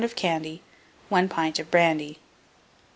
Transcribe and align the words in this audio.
of 0.03 0.15
candy, 0.15 0.63
1 1.09 1.29
pint 1.29 1.59
of 1.59 1.69
brandy. 1.69 2.17